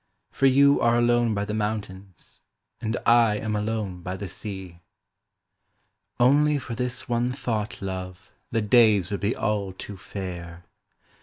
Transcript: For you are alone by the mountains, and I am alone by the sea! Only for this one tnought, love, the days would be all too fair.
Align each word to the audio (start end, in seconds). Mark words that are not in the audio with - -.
For 0.31 0.47
you 0.47 0.81
are 0.81 0.97
alone 0.97 1.35
by 1.35 1.45
the 1.45 1.53
mountains, 1.53 2.41
and 2.81 2.97
I 3.05 3.37
am 3.37 3.55
alone 3.55 4.01
by 4.01 4.17
the 4.17 4.27
sea! 4.27 4.79
Only 6.19 6.57
for 6.57 6.73
this 6.73 7.07
one 7.07 7.31
tnought, 7.33 7.83
love, 7.83 8.31
the 8.49 8.63
days 8.63 9.11
would 9.11 9.19
be 9.19 9.35
all 9.35 9.73
too 9.73 9.97
fair. 9.97 10.65